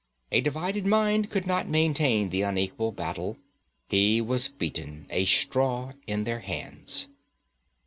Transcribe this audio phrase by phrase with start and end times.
[0.31, 3.37] A divided mind could not maintain the unequal battle.
[3.87, 7.05] He was beaten, a straw in their hands.